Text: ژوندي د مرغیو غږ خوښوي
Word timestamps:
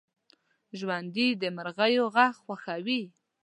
ژوندي 0.79 1.27
د 1.41 1.43
مرغیو 1.55 2.05
غږ 2.15 2.33
خوښوي 2.43 3.01